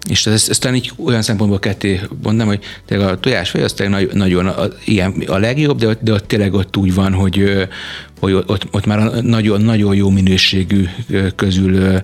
és 0.09 0.27
ez, 0.27 0.47
ez 0.49 0.59
talán 0.59 0.77
így 0.77 0.93
olyan 1.05 1.23
szempontból 1.23 1.59
ketté 1.59 2.01
mondom, 2.23 2.47
hogy 2.47 2.61
tényleg 2.87 3.09
a 3.09 3.21
tojásfej 3.21 3.63
az 3.63 3.73
tényleg 3.73 4.13
nagyon 4.13 4.47
a, 4.47 4.65
ilyen 4.85 5.23
a 5.27 5.39
legjobb, 5.39 5.79
de, 5.79 5.97
de 6.01 6.13
ott 6.13 6.27
tényleg 6.27 6.55
ott 6.55 6.77
úgy 6.77 6.95
van, 6.95 7.13
hogy, 7.13 7.67
hogy 8.21 8.33
ott, 8.33 8.67
ott 8.71 8.87
már 8.87 9.23
nagyon-nagyon 9.23 9.95
jó 9.95 10.11
minőségű 10.11 10.89
közül 11.37 12.01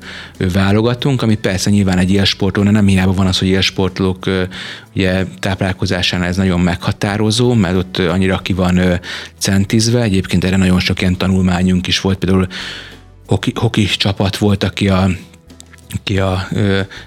válogatunk, 0.52 1.22
ami 1.22 1.34
persze 1.34 1.70
nyilván 1.70 1.98
egy 1.98 2.12
élsporton, 2.12 2.66
nem 2.66 2.86
hiába 2.86 3.12
van 3.12 3.26
az, 3.26 3.38
hogy 3.38 3.48
élsportolók 3.48 4.26
ugye 4.94 5.24
táplálkozásán 5.38 6.22
ez 6.22 6.36
nagyon 6.36 6.60
meghatározó, 6.60 7.54
mert 7.54 7.76
ott 7.76 7.98
annyira 7.98 8.38
ki 8.38 8.52
van 8.52 8.80
centizve, 9.38 10.02
egyébként 10.02 10.44
erre 10.44 10.56
nagyon 10.56 10.80
sok 10.80 11.00
ilyen 11.00 11.16
tanulmányunk 11.16 11.86
is 11.86 12.00
volt, 12.00 12.18
például 12.18 12.46
hoki, 13.26 13.52
hoki 13.54 13.84
csapat 13.84 14.36
volt, 14.36 14.64
aki 14.64 14.88
a 14.88 15.10
ki 16.02 16.18
a 16.18 16.48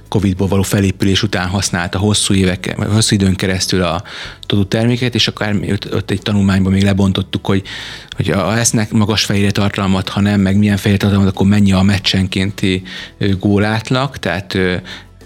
Covid-ból 0.07 0.47
való 0.47 0.61
felépülés 0.61 1.23
után 1.23 1.47
használta 1.47 1.97
hosszú 1.97 2.33
évek, 2.33 2.75
hosszú 2.77 3.15
időn 3.15 3.35
keresztül 3.35 3.81
a 3.83 4.03
tudó 4.45 4.63
terméket, 4.63 5.15
és 5.15 5.27
akár 5.27 5.55
ott, 5.71 5.95
ott 5.95 6.11
egy 6.11 6.21
tanulmányban 6.21 6.71
még 6.71 6.83
lebontottuk, 6.83 7.45
hogy, 7.45 7.63
hogy 8.15 8.27
ha 8.29 8.57
esznek 8.57 8.91
magas 8.91 9.25
fehérje 9.25 9.51
tartalmat, 9.51 10.09
ha 10.09 10.21
nem, 10.21 10.41
meg 10.41 10.57
milyen 10.57 10.77
fehérje 10.77 10.99
tartalmat, 10.99 11.29
akkor 11.29 11.47
mennyi 11.47 11.71
a 11.71 11.81
meccsenkénti 11.81 12.83
gólátlag, 13.39 14.17
tehát 14.17 14.57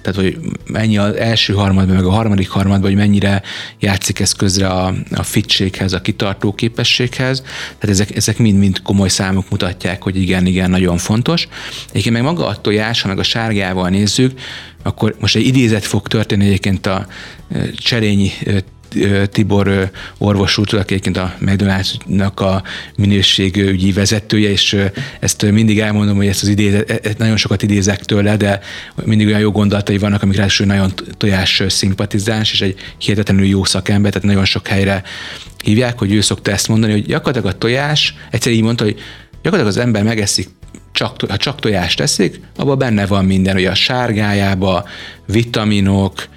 tehát 0.07 0.21
hogy 0.21 0.39
mennyi 0.65 0.97
az 0.97 1.15
első 1.15 1.53
harmadban, 1.53 1.95
meg 1.95 2.05
a 2.05 2.11
harmadik 2.11 2.49
harmadban, 2.49 2.89
hogy 2.89 2.99
mennyire 2.99 3.41
játszik 3.79 4.19
ez 4.19 4.31
közre 4.31 4.67
a, 4.67 4.93
a 5.11 5.23
fitséghez, 5.23 5.93
a 5.93 6.01
kitartó 6.01 6.53
képességhez. 6.53 7.41
Tehát 7.41 7.95
ezek, 7.95 8.15
ezek 8.15 8.37
mind-mind 8.37 8.81
komoly 8.81 9.09
számok 9.09 9.49
mutatják, 9.49 10.03
hogy 10.03 10.21
igen, 10.21 10.45
igen, 10.45 10.69
nagyon 10.69 10.97
fontos. 10.97 11.47
Egyébként 11.89 12.15
meg 12.15 12.23
maga 12.23 12.47
a 12.47 12.61
tojás, 12.61 13.01
ha 13.01 13.07
meg 13.07 13.19
a 13.19 13.23
sárgával 13.23 13.89
nézzük, 13.89 14.39
akkor 14.83 15.15
most 15.19 15.35
egy 15.35 15.45
idézet 15.45 15.85
fog 15.85 16.07
történni 16.07 16.45
egyébként 16.45 16.85
a 16.85 17.07
Cserényi 17.77 18.31
Tibor 19.31 19.91
orvos 20.17 20.57
úr, 20.57 20.67
aki 20.73 20.93
egyébként 20.93 21.17
a 21.17 21.35
McDonald's-nak 21.39 22.33
a 22.35 22.63
minőségügyi 22.97 23.91
vezetője, 23.91 24.49
és 24.49 24.77
ezt 25.19 25.51
mindig 25.51 25.79
elmondom, 25.79 26.15
hogy 26.15 26.27
ezt 26.27 26.41
az 26.41 26.47
idézet, 26.47 26.89
e, 26.89 26.99
e, 27.03 27.13
nagyon 27.17 27.37
sokat 27.37 27.61
idézek 27.61 28.03
tőle, 28.03 28.37
de 28.37 28.59
mindig 29.03 29.27
olyan 29.27 29.39
jó 29.39 29.51
gondolatai 29.51 29.97
vannak, 29.97 30.23
amik 30.23 30.35
ráadásul 30.35 30.65
nagyon 30.65 30.93
tojás 31.17 31.63
szimpatizáns, 31.67 32.51
és 32.51 32.61
egy 32.61 32.75
hihetetlenül 32.97 33.45
jó 33.45 33.63
szakember, 33.63 34.11
tehát 34.11 34.27
nagyon 34.27 34.45
sok 34.45 34.67
helyre 34.67 35.03
hívják, 35.63 35.99
hogy 35.99 36.13
ő 36.13 36.21
szokta 36.21 36.51
ezt 36.51 36.67
mondani, 36.67 36.91
hogy 36.91 37.05
gyakorlatilag 37.05 37.55
a 37.55 37.57
tojás, 37.57 38.15
egyszer 38.31 38.51
így 38.51 38.61
mondta, 38.61 38.83
hogy 38.83 38.99
gyakorlatilag 39.41 39.67
az 39.67 39.85
ember 39.85 40.03
megeszik 40.03 40.47
csak, 40.97 41.15
ha 41.29 41.37
csak 41.37 41.59
tojást 41.59 41.97
teszik, 41.97 42.39
abban 42.55 42.77
benne 42.77 43.05
van 43.05 43.25
minden, 43.25 43.53
hogy 43.53 43.65
a 43.65 43.75
sárgájába, 43.75 44.85
vitaminok, 45.25 46.27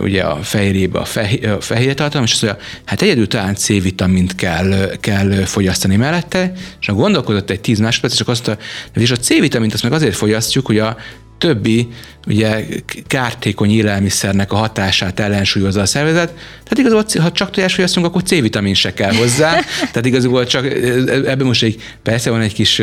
ugye 0.00 0.22
a 0.22 0.36
fehérjébe 0.42 0.98
a, 0.98 1.04
fehér, 1.04 1.48
a 1.48 1.60
fehér 1.60 1.94
tartalom, 1.94 2.24
és 2.24 2.32
azt 2.32 2.42
mondja, 2.42 2.62
hát 2.84 3.02
egyedül 3.02 3.26
talán 3.26 3.54
C-vitamint 3.54 4.34
kell, 4.34 4.90
kell 5.00 5.44
fogyasztani 5.44 5.96
mellette, 5.96 6.52
és 6.80 6.86
ha 6.86 6.92
gondolkodott 6.92 7.50
egy 7.50 7.60
10 7.60 7.78
másodperc, 7.78 8.14
csak 8.14 8.28
azt 8.28 8.46
mondta, 8.46 8.64
és 8.94 9.10
a 9.10 9.16
C-vitamint 9.16 9.72
azt 9.72 9.82
meg 9.82 9.92
azért 9.92 10.14
fogyasztjuk, 10.14 10.66
hogy 10.66 10.78
a 10.78 10.96
többi 11.38 11.88
ugye 12.26 12.64
kártékony 13.06 13.70
élelmiszernek 13.70 14.52
a 14.52 14.56
hatását 14.56 15.20
ellensúlyozza 15.20 15.80
a 15.80 15.86
szervezet. 15.86 16.32
Tehát 16.62 16.78
igazából, 16.78 17.04
ha 17.22 17.32
csak 17.32 17.50
tojás 17.50 17.74
fogyasztunk, 17.74 18.06
akkor 18.06 18.22
C-vitamin 18.22 18.74
se 18.74 18.94
kell 18.94 19.14
hozzá. 19.14 19.60
Tehát 19.92 20.06
igazából 20.06 20.46
csak 20.46 20.64
ebben 21.06 21.46
most 21.46 21.62
egy, 21.62 21.82
persze 22.02 22.30
van 22.30 22.40
egy 22.40 22.54
kis 22.54 22.82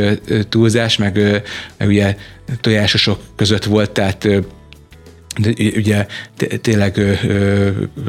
túlzás, 0.49 0.97
meg, 0.97 1.41
meg 1.77 1.87
ugye 1.87 2.15
tojásosok 2.61 3.21
között 3.35 3.63
volt, 3.63 3.91
tehát 3.91 4.27
de 5.37 5.53
ugye 5.75 6.05
tényleg 6.61 7.01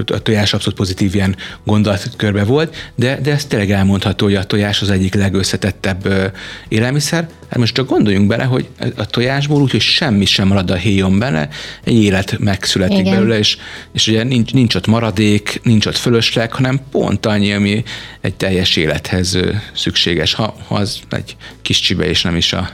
a 0.07 0.19
tojás 0.23 0.53
abszolút 0.53 0.79
pozitív 0.79 1.15
ilyen 1.15 1.37
gondolatkörbe 1.65 2.45
volt, 2.45 2.93
de, 2.95 3.21
de 3.21 3.33
ez 3.33 3.45
tényleg 3.45 3.71
elmondható, 3.71 4.25
hogy 4.25 4.35
a 4.35 4.45
tojás 4.45 4.83
az 4.83 4.91
egyik 4.91 5.15
legösszetettebb 5.15 6.33
élelmiszer. 6.69 7.29
Hát 7.49 7.59
most 7.59 7.75
csak 7.75 7.89
gondoljunk 7.89 8.27
bele, 8.27 8.45
hogy 8.45 8.69
a 8.97 9.07
tojásból 9.07 9.63
úgy, 9.63 9.71
hogy 9.71 9.81
semmi 9.81 10.25
sem 10.25 10.49
marad 10.49 10.71
a 10.71 10.75
héjon 10.75 11.19
benne, 11.19 11.49
egy 11.85 12.03
élet 12.03 12.39
megszületik 12.39 12.99
Igen. 12.99 13.15
belőle, 13.15 13.39
és, 13.39 13.57
és 13.93 14.07
ugye 14.07 14.23
nincs, 14.23 14.53
nincs 14.53 14.75
ott 14.75 14.87
maradék, 14.87 15.61
nincs 15.63 15.87
ott 15.87 15.97
fölösleg, 15.97 16.53
hanem 16.53 16.81
pont 16.91 17.27
annyi, 17.27 17.53
ami 17.53 17.83
egy 18.21 18.35
teljes 18.35 18.77
élethez 18.77 19.39
szükséges, 19.75 20.35
ha, 20.35 20.57
ha 20.67 20.75
az 20.75 21.01
egy 21.11 21.37
kis 21.63 21.81
csibe, 21.81 22.05
és 22.05 22.23
nem 22.23 22.37
is 22.37 22.53
a 22.53 22.71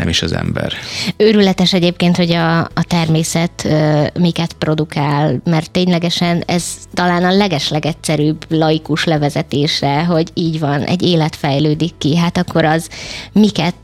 nem 0.00 0.08
is 0.08 0.22
az 0.22 0.32
ember. 0.32 0.72
Őrületes 1.16 1.72
egyébként, 1.72 2.16
hogy 2.16 2.32
a, 2.32 2.58
a 2.58 2.84
természet 2.88 3.62
uh, 3.64 4.06
miket 4.18 4.52
produkál, 4.52 5.40
mert 5.44 5.70
ténylegesen 5.70 6.42
ez 6.46 6.64
talán 6.94 7.24
a 7.24 7.36
legeslegegyszerűbb 7.36 8.44
laikus 8.48 9.04
levezetése, 9.04 10.04
hogy 10.04 10.30
így 10.34 10.58
van, 10.58 10.82
egy 10.82 11.02
élet 11.02 11.36
fejlődik 11.36 11.92
ki, 11.98 12.16
hát 12.16 12.36
akkor 12.36 12.64
az 12.64 12.88
miket 13.32 13.74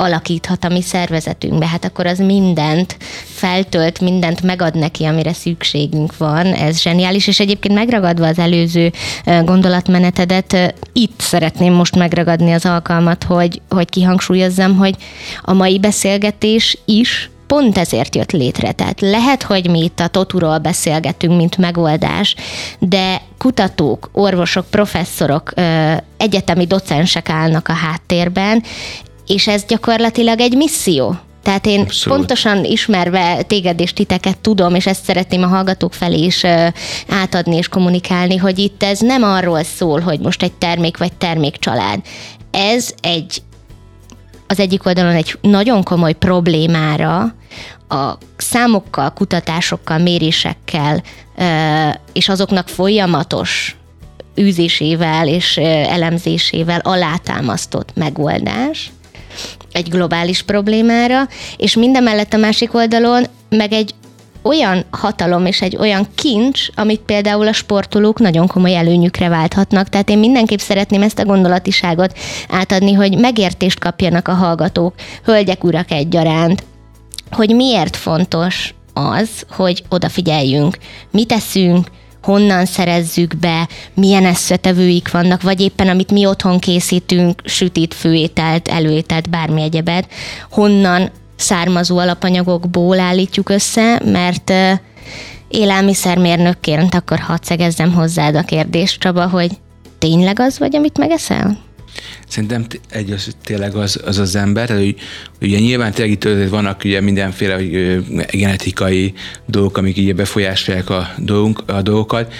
alakíthat 0.00 0.64
a 0.64 0.68
mi 0.68 0.82
szervezetünkbe, 0.82 1.66
hát 1.66 1.84
akkor 1.84 2.06
az 2.06 2.18
mindent 2.18 2.96
feltölt, 3.24 4.00
mindent 4.00 4.42
megad 4.42 4.74
neki, 4.74 5.04
amire 5.04 5.32
szükségünk 5.32 6.16
van. 6.16 6.46
Ez 6.46 6.80
zseniális, 6.80 7.26
és 7.26 7.40
egyébként 7.40 7.74
megragadva 7.74 8.26
az 8.26 8.38
előző 8.38 8.92
gondolatmenetedet, 9.44 10.74
itt 10.92 11.20
szeretném 11.20 11.72
most 11.72 11.96
megragadni 11.96 12.52
az 12.52 12.66
alkalmat, 12.66 13.24
hogy, 13.24 13.60
hogy 13.68 13.90
kihangsúlyozzam, 13.90 14.76
hogy 14.76 14.94
a 15.40 15.52
mai 15.52 15.78
beszélgetés 15.78 16.78
is 16.84 17.30
pont 17.46 17.78
ezért 17.78 18.14
jött 18.14 18.32
létre. 18.32 18.72
Tehát 18.72 19.00
lehet, 19.00 19.42
hogy 19.42 19.70
mi 19.70 19.82
itt 19.82 20.00
a 20.00 20.08
toturól 20.08 20.58
beszélgetünk, 20.58 21.36
mint 21.36 21.56
megoldás, 21.56 22.34
de 22.78 23.20
kutatók, 23.38 24.10
orvosok, 24.12 24.66
professzorok, 24.70 25.52
egyetemi 26.16 26.64
docensek 26.64 27.28
állnak 27.28 27.68
a 27.68 27.72
háttérben, 27.72 28.62
és 29.28 29.46
ez 29.46 29.64
gyakorlatilag 29.64 30.40
egy 30.40 30.56
misszió. 30.56 31.16
Tehát 31.42 31.66
én 31.66 31.80
Abszolút. 31.80 32.18
pontosan 32.18 32.64
ismerve 32.64 33.42
téged 33.42 33.80
és 33.80 33.92
titeket 33.92 34.38
tudom, 34.38 34.74
és 34.74 34.86
ezt 34.86 35.04
szeretném 35.04 35.42
a 35.42 35.46
hallgatók 35.46 35.94
felé 35.94 36.18
is 36.18 36.44
átadni 37.08 37.56
és 37.56 37.68
kommunikálni, 37.68 38.36
hogy 38.36 38.58
itt 38.58 38.82
ez 38.82 39.00
nem 39.00 39.22
arról 39.22 39.62
szól, 39.62 40.00
hogy 40.00 40.20
most 40.20 40.42
egy 40.42 40.52
termék 40.52 40.96
vagy 40.96 41.12
termékcsalád. 41.12 42.00
Ez 42.50 42.94
egy 43.00 43.42
az 44.46 44.60
egyik 44.60 44.86
oldalon 44.86 45.14
egy 45.14 45.38
nagyon 45.40 45.82
komoly 45.82 46.12
problémára, 46.12 47.34
a 47.88 48.12
számokkal, 48.36 49.12
kutatásokkal, 49.12 49.98
mérésekkel 49.98 51.02
és 52.12 52.28
azoknak 52.28 52.68
folyamatos 52.68 53.76
űzésével 54.40 55.28
és 55.28 55.56
elemzésével 55.86 56.80
alátámasztott 56.80 57.90
megoldás, 57.94 58.90
egy 59.78 59.88
globális 59.88 60.42
problémára, 60.42 61.28
és 61.56 61.76
mindemellett 61.76 62.32
a 62.32 62.36
másik 62.36 62.74
oldalon 62.74 63.24
meg 63.48 63.72
egy 63.72 63.94
olyan 64.42 64.84
hatalom 64.90 65.46
és 65.46 65.60
egy 65.60 65.76
olyan 65.76 66.06
kincs, 66.14 66.68
amit 66.74 67.00
például 67.00 67.46
a 67.46 67.52
sportolók 67.52 68.18
nagyon 68.18 68.46
komoly 68.46 68.76
előnyükre 68.76 69.28
válthatnak. 69.28 69.88
Tehát 69.88 70.10
én 70.10 70.18
mindenképp 70.18 70.58
szeretném 70.58 71.02
ezt 71.02 71.18
a 71.18 71.24
gondolatiságot 71.24 72.18
átadni, 72.48 72.92
hogy 72.92 73.18
megértést 73.18 73.78
kapjanak 73.78 74.28
a 74.28 74.34
hallgatók, 74.34 74.94
hölgyek, 75.24 75.64
urak 75.64 75.90
egyaránt, 75.90 76.64
hogy 77.30 77.54
miért 77.54 77.96
fontos 77.96 78.74
az, 78.92 79.28
hogy 79.50 79.82
odafigyeljünk, 79.88 80.78
mit 81.10 81.28
teszünk, 81.28 81.86
honnan 82.28 82.64
szerezzük 82.66 83.36
be, 83.36 83.68
milyen 83.94 84.24
összetevőik 84.24 85.10
vannak, 85.10 85.42
vagy 85.42 85.60
éppen 85.60 85.88
amit 85.88 86.10
mi 86.10 86.26
otthon 86.26 86.58
készítünk, 86.58 87.42
sütít, 87.44 87.94
főételt, 87.94 88.68
előételt, 88.68 89.30
bármi 89.30 89.62
egyebet, 89.62 90.08
honnan 90.50 91.10
származó 91.36 91.98
alapanyagokból 91.98 93.00
állítjuk 93.00 93.48
össze, 93.48 94.00
mert 94.04 94.52
élelmiszermérnökként 95.48 96.94
akkor 96.94 97.18
hadd 97.18 97.42
szegezzem 97.42 97.92
hozzád 97.92 98.34
a 98.34 98.42
kérdést, 98.42 99.00
Csaba, 99.00 99.28
hogy 99.28 99.50
tényleg 99.98 100.40
az 100.40 100.58
vagy, 100.58 100.76
amit 100.76 100.98
megeszel? 100.98 101.67
Szerintem 102.28 102.66
egy 102.90 103.10
az, 103.10 103.36
tényleg 103.44 103.74
az 103.74 104.00
az, 104.04 104.18
az 104.18 104.36
ember, 104.36 104.66
tehát, 104.66 104.82
hogy, 104.82 104.96
ugye 105.40 105.58
nyilván 105.58 105.92
tényleg 105.92 106.12
itt 106.12 106.48
vannak 106.50 106.84
ugye 106.84 107.00
mindenféle 107.00 107.54
hogy, 107.54 108.04
genetikai 108.30 109.12
dolgok, 109.46 109.76
amik 109.76 109.96
így 109.96 110.14
befolyásolják 110.14 110.90
a, 110.90 111.08
dolgunk, 111.16 111.62
a 111.66 111.82
dolgokat, 111.82 112.32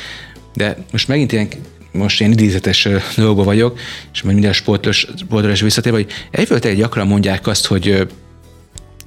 de 0.55 0.77
most 0.93 1.09
megint 1.09 1.33
ilyen 1.33 1.49
most 1.93 2.21
én 2.21 2.33
idézetes 2.33 2.89
dolgokban 3.17 3.45
vagyok, 3.45 3.79
és 4.13 4.23
majd 4.23 4.35
minden 4.35 4.53
sportos, 4.53 5.07
sportos 5.17 5.61
visszatérve, 5.61 5.99
hogy 5.99 6.13
egyfőleg 6.31 6.77
gyakran 6.77 7.07
mondják 7.07 7.47
azt, 7.47 7.67
hogy 7.67 8.07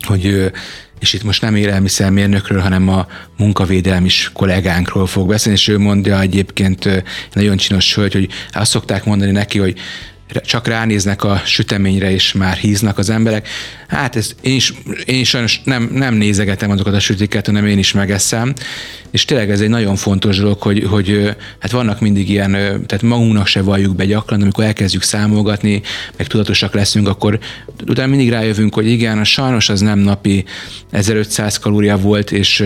hogy 0.01 0.51
és 0.99 1.13
itt 1.13 1.23
most 1.23 1.41
nem 1.41 1.55
élelmiszermérnökről, 1.55 2.59
hanem 2.59 2.89
a 2.89 3.07
munkavédelmi 3.37 4.09
kollégánkról 4.33 5.07
fog 5.07 5.27
beszélni, 5.27 5.57
és 5.57 5.67
ő 5.67 5.77
mondja 5.77 6.21
egyébként 6.21 7.03
nagyon 7.33 7.57
csinos 7.57 7.95
hölgy, 7.95 8.13
hogy 8.13 8.29
azt 8.51 8.71
szokták 8.71 9.05
mondani 9.05 9.31
neki, 9.31 9.59
hogy 9.59 9.79
csak 10.39 10.67
ránéznek 10.67 11.23
a 11.23 11.41
süteményre, 11.45 12.11
és 12.11 12.33
már 12.33 12.57
híznak 12.57 12.97
az 12.97 13.09
emberek. 13.09 13.47
Hát 13.87 14.15
ez, 14.15 14.31
én, 14.41 14.55
is, 14.55 14.73
én 15.05 15.19
is 15.19 15.29
sajnos 15.29 15.61
nem, 15.63 15.89
nem 15.93 16.13
nézegetem 16.13 16.71
azokat 16.71 16.93
a 16.93 16.99
sütiket, 16.99 17.45
hanem 17.45 17.65
én 17.65 17.77
is 17.77 17.91
megeszem. 17.91 18.53
És 19.11 19.25
tényleg 19.25 19.49
ez 19.51 19.61
egy 19.61 19.69
nagyon 19.69 19.95
fontos 19.95 20.37
dolog, 20.37 20.61
hogy, 20.61 20.83
hogy 20.89 21.35
hát 21.59 21.71
vannak 21.71 21.99
mindig 21.99 22.29
ilyen, 22.29 22.51
tehát 22.51 23.01
magunknak 23.01 23.47
se 23.47 23.61
valljuk 23.61 23.95
be 23.95 24.05
gyakran, 24.05 24.41
amikor 24.41 24.63
elkezdjük 24.63 25.03
számolgatni, 25.03 25.81
meg 26.17 26.27
tudatosak 26.27 26.73
leszünk, 26.73 27.07
akkor 27.07 27.39
utána 27.87 28.07
mindig 28.07 28.29
rájövünk, 28.29 28.73
hogy 28.73 28.87
igen, 28.87 29.23
sajnos 29.23 29.69
az 29.69 29.81
nem 29.81 29.99
napi 29.99 30.43
1500 30.91 31.59
kalória 31.59 31.97
volt, 31.97 32.31
és 32.31 32.63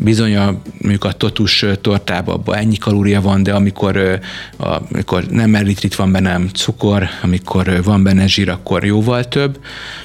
bizony 0.00 0.36
a, 0.36 0.60
mondjuk 0.78 1.04
a 1.04 1.12
totus 1.12 1.64
tortában 1.80 2.34
abban 2.34 2.56
ennyi 2.56 2.76
kalória 2.76 3.20
van, 3.20 3.42
de 3.42 3.52
amikor, 3.52 4.20
amikor 4.56 5.24
nem 5.24 5.54
eritrit 5.54 5.94
van 5.94 6.12
benne, 6.12 6.30
nem 6.30 6.48
cukor, 6.48 7.08
amikor 7.22 7.82
van 7.82 8.02
benne 8.02 8.26
zsír, 8.26 8.48
akkor 8.48 8.84
jóval 8.84 9.28
több. 9.28 9.60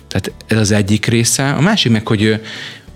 Tehát 0.07 0.31
ez 0.47 0.57
az 0.57 0.71
egyik 0.71 1.05
része. 1.05 1.51
A 1.51 1.61
másik 1.61 1.91
meg, 1.91 2.07
hogy 2.07 2.41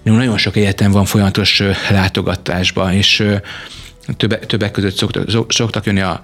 nagyon 0.03 0.37
sok 0.37 0.55
egyetem 0.55 0.91
van 0.91 1.05
folyamatos 1.05 1.63
látogatásban, 1.89 2.93
és 2.93 3.23
többek, 4.47 4.71
között 4.71 4.95
szoktak, 4.95 5.51
szoktak 5.51 5.85
jönni 5.85 6.01
a, 6.01 6.21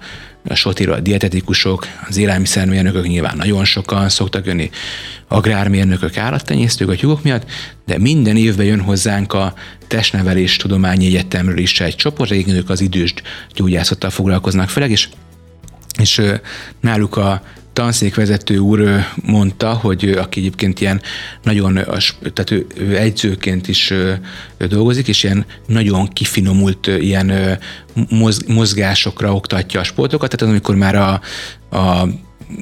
a 0.48 0.54
sotiról 0.54 0.94
a 0.94 1.00
dietetikusok, 1.00 1.86
az 2.08 2.16
élelmiszermérnökök 2.16 3.06
nyilván 3.06 3.36
nagyon 3.36 3.64
sokan, 3.64 4.08
szoktak 4.08 4.46
jönni 4.46 4.70
agrármérnökök, 5.28 6.16
állattenyésztők 6.16 6.88
a 6.88 6.94
tyúkok 6.94 7.22
miatt, 7.22 7.50
de 7.86 7.98
minden 7.98 8.36
évben 8.36 8.66
jön 8.66 8.80
hozzánk 8.80 9.32
a 9.32 9.54
testnevelés 9.94 10.56
tudományi 10.56 11.06
egyetemről 11.06 11.58
is 11.58 11.80
egy 11.80 11.96
csoport, 11.96 12.30
ők 12.30 12.70
az 12.70 12.80
idős 12.80 13.14
gyógyászattal 13.54 14.10
foglalkoznak 14.10 14.68
főleg, 14.68 14.90
és, 14.90 15.08
és 15.98 16.22
náluk 16.80 17.16
a 17.16 17.42
tanszékvezető 17.72 18.58
úr 18.58 19.04
mondta, 19.14 19.72
hogy 19.72 20.10
aki 20.10 20.40
egyébként 20.40 20.80
ilyen 20.80 21.00
nagyon, 21.42 21.74
tehát 22.20 22.50
ő, 22.50 22.66
ő 22.76 22.96
egyzőként 22.96 23.68
is 23.68 23.92
dolgozik, 24.68 25.08
és 25.08 25.22
ilyen 25.22 25.44
nagyon 25.66 26.08
kifinomult 26.08 26.86
ilyen 26.86 27.58
mozgásokra 28.46 29.34
oktatja 29.34 29.80
a 29.80 29.84
sportokat, 29.84 30.30
tehát 30.30 30.54
amikor 30.54 30.74
már 30.74 30.94
a, 30.94 31.20
a 31.76 32.08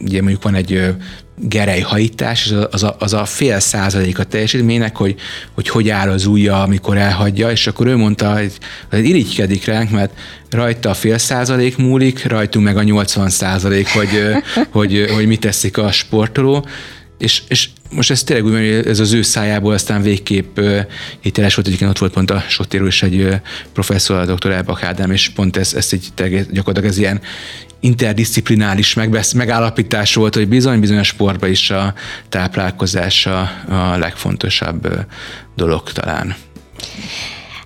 ugye 0.03 0.21
mondjuk 0.21 0.43
van 0.43 0.55
egy 0.55 0.95
gerejhajítás, 1.37 2.45
és 2.47 2.55
az 2.71 2.83
a, 2.83 2.97
az 2.99 3.13
a 3.13 3.25
fél 3.25 3.61
százalék 3.61 4.19
a 4.19 4.25
teljesítménynek, 4.25 4.97
hogy, 4.97 5.15
hogy 5.55 5.69
hogy 5.69 5.89
áll 5.89 6.11
az 6.11 6.27
ujja, 6.27 6.63
amikor 6.63 6.97
elhagyja, 6.97 7.51
és 7.51 7.67
akkor 7.67 7.87
ő 7.87 7.97
mondta, 7.97 8.33
hogy, 8.33 8.53
hogy 8.91 9.05
irigykedik 9.05 9.65
ránk, 9.65 9.91
mert 9.91 10.13
rajta 10.51 10.91
a 10.91 10.95
fél 10.95 11.19
százalék 11.19 11.77
múlik, 11.77 12.25
rajtunk 12.25 12.65
meg 12.65 12.77
a 12.77 12.83
80 12.83 13.29
százalék, 13.29 13.89
hogy, 13.89 14.09
hogy, 14.71 15.11
hogy 15.15 15.27
mit 15.27 15.41
teszik 15.41 15.79
a 15.79 15.93
sportoló, 15.93 16.67
és, 17.19 17.43
és 17.49 17.69
most 17.91 18.11
ez 18.11 18.23
tényleg 18.23 18.45
úgy, 18.45 18.53
hogy 18.53 18.87
ez 18.87 19.01
az 19.01 19.13
ő 19.13 19.23
szájából 19.23 19.73
aztán 19.73 20.03
végképp 20.03 20.61
hiteles 21.21 21.55
volt, 21.55 21.67
egyébként 21.67 21.91
ott 21.91 21.99
volt 21.99 22.13
pont 22.13 22.31
a 22.31 22.45
Sotéről 22.49 22.87
is 22.87 23.03
egy 23.03 23.29
professzor, 23.73 24.19
a 24.19 24.35
dr. 24.35 24.51
Elbak 24.51 24.83
Ádám, 24.83 25.11
és 25.11 25.29
pont 25.29 25.57
ez, 25.57 25.75
ez 25.75 25.89
egy 25.91 26.13
gyakorlatilag 26.51 26.85
ez 26.85 26.99
ilyen 26.99 27.21
interdisziplinális 27.83 28.95
megállapítás 29.35 30.15
volt, 30.15 30.35
hogy 30.35 30.49
bizony 30.49 30.81
bizonyos 30.81 31.07
sportban 31.07 31.51
is 31.51 31.71
a 31.71 31.95
táplálkozás 32.29 33.27
a, 33.27 33.51
legfontosabb 33.97 34.89
dolog 35.57 35.93
talán. 35.93 36.35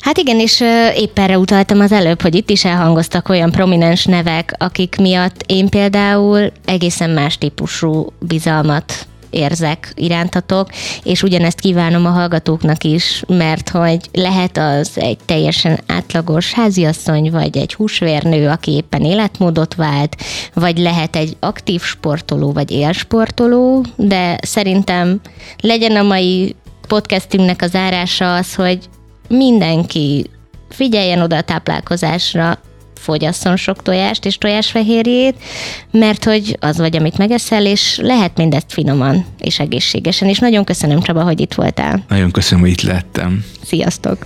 Hát 0.01 0.19
igen, 0.19 0.41
és 0.41 0.63
épp 0.95 1.19
erre 1.19 1.39
utaltam 1.39 1.81
az 1.81 1.93
előbb, 1.93 2.21
hogy 2.21 2.35
itt 2.35 2.51
is 2.51 2.65
elhangoztak 2.65 3.29
olyan 3.29 3.51
prominens 3.51 4.05
nevek, 4.05 4.55
akik 4.59 4.97
miatt 5.01 5.43
én 5.47 5.69
például 5.69 6.53
egészen 6.65 7.11
más 7.11 7.39
típusú 7.39 8.13
bizalmat 8.19 9.07
érzek 9.37 9.93
irántatok, 9.95 10.69
és 11.03 11.23
ugyanezt 11.23 11.61
kívánom 11.61 12.07
a 12.07 12.11
hallgatóknak 12.11 12.85
is, 12.85 13.23
mert 13.29 13.69
hogy 13.69 14.01
lehet 14.13 14.59
az 14.59 14.91
egy 14.95 15.19
teljesen 15.25 15.81
átlagos 15.87 16.53
háziasszony, 16.53 17.31
vagy 17.31 17.57
egy 17.57 17.75
húsvérnő, 17.75 18.49
aki 18.49 18.71
éppen 18.71 19.05
életmódot 19.05 19.75
vált, 19.75 20.17
vagy 20.55 20.79
lehet 20.79 21.17
egy 21.17 21.37
aktív 21.41 21.83
sportoló, 21.83 22.53
vagy 22.53 22.71
élsportoló, 22.71 23.85
de 23.97 24.39
szerintem 24.43 25.21
legyen 25.61 25.97
a 25.97 26.03
mai 26.03 26.55
podcastünknek 26.89 27.63
az 27.63 27.75
árása 27.75 28.35
az, 28.35 28.55
hogy 28.55 28.79
mindenki 29.29 30.31
figyeljen 30.69 31.21
oda 31.21 31.37
a 31.37 31.43
táplálkozásra, 31.43 32.59
fogyasszon 33.07 33.57
sok 33.57 33.83
tojást 33.83 34.25
és 34.25 34.39
tojásfehérjét, 34.39 35.35
mert 35.91 36.25
hogy 36.25 36.57
az 36.61 36.79
vagy, 36.79 36.97
amit 36.97 37.19
megeszel, 37.19 37.67
és 37.67 37.99
lehet 38.03 38.37
mindezt 38.37 38.73
finoman 38.73 39.25
és 39.39 39.59
egészségesen. 39.59 40.29
És 40.29 40.39
nagyon 40.39 40.65
köszönöm, 40.65 41.01
Csaba, 41.01 41.23
hogy 41.23 41.41
itt 41.41 41.55
voltál. 41.55 42.05
Nagyon 42.09 42.31
köszönöm, 42.31 42.61
hogy 42.61 42.71
itt 42.71 42.83
lettem. 42.83 43.45
Sziasztok! 43.65 44.19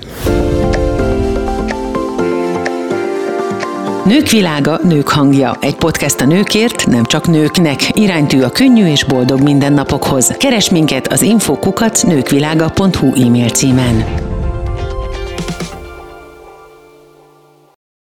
Nők 4.04 4.28
világa, 4.28 4.80
nők 4.82 5.08
hangja. 5.08 5.56
Egy 5.60 5.74
podcast 5.74 6.20
a 6.20 6.26
nőkért, 6.26 6.86
nem 6.86 7.04
csak 7.04 7.26
nőknek. 7.26 7.98
Iránytű 7.98 8.40
a 8.40 8.50
könnyű 8.50 8.86
és 8.86 9.04
boldog 9.04 9.40
mindennapokhoz. 9.40 10.34
Keres 10.38 10.70
minket 10.70 11.12
az 11.12 11.22
infokukat 11.22 12.02
nőkvilága.hu 12.06 13.24
e-mail 13.24 13.48
címen. 13.48 14.28